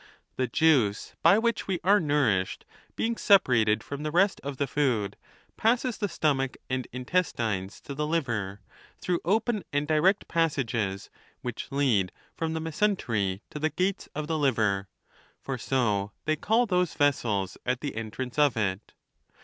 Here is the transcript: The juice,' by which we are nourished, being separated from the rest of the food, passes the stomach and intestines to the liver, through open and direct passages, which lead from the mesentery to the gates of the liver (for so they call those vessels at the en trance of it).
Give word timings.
The 0.35 0.47
juice,' 0.47 1.13
by 1.21 1.37
which 1.37 1.67
we 1.67 1.79
are 1.83 1.99
nourished, 1.99 2.65
being 2.95 3.17
separated 3.17 3.83
from 3.83 4.01
the 4.01 4.09
rest 4.09 4.41
of 4.43 4.57
the 4.57 4.65
food, 4.65 5.15
passes 5.57 5.95
the 5.99 6.09
stomach 6.09 6.57
and 6.71 6.87
intestines 6.91 7.79
to 7.81 7.93
the 7.93 8.07
liver, 8.07 8.61
through 8.99 9.19
open 9.23 9.63
and 9.71 9.87
direct 9.87 10.27
passages, 10.27 11.11
which 11.43 11.71
lead 11.71 12.11
from 12.35 12.53
the 12.53 12.59
mesentery 12.59 13.41
to 13.51 13.59
the 13.59 13.69
gates 13.69 14.09
of 14.15 14.25
the 14.25 14.39
liver 14.39 14.87
(for 15.39 15.59
so 15.59 16.13
they 16.25 16.35
call 16.35 16.65
those 16.65 16.95
vessels 16.95 17.55
at 17.63 17.81
the 17.81 17.95
en 17.95 18.09
trance 18.09 18.39
of 18.39 18.57
it). 18.57 18.93